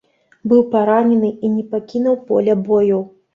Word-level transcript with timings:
Быў 0.53 0.61
паранены 0.71 1.29
і 1.45 1.51
не 1.59 1.63
пакінуў 1.75 2.17
поля 2.31 2.57
бою. 2.71 2.99